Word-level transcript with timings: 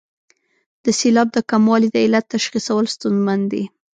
د 0.83 0.85
سېلاب 0.99 1.27
د 1.33 1.37
کموالي 1.51 1.89
د 1.91 1.97
علت 2.05 2.25
تشخیصول 2.35 2.85
ستونزمن 2.95 3.39
دي. 3.51 3.63